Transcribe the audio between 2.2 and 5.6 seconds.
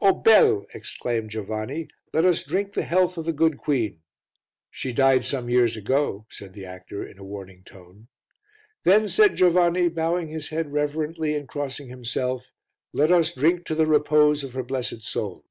us drink the health of the good queen." "She died some